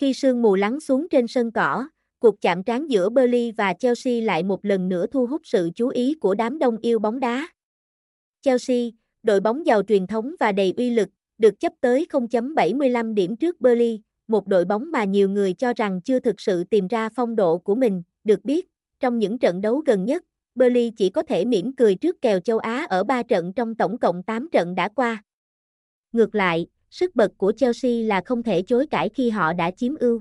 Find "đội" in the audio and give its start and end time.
9.22-9.40, 14.46-14.64